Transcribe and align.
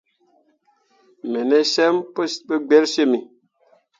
Me 1.29 1.41
ne 1.49 1.59
cem 1.73 1.95
pu 2.13 2.21
gbelsyimmi. 2.65 3.19